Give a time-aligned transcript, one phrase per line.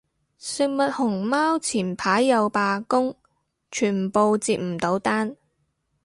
[0.39, 3.15] 食物熊貓前排又罷工，
[3.69, 5.37] 全部接唔到單